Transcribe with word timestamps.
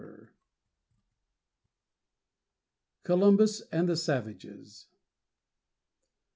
XI. 0.01 0.29
COLUMBUS 3.03 3.61
AND 3.71 3.87
THE 3.87 3.95
SAVAGES. 3.95 4.87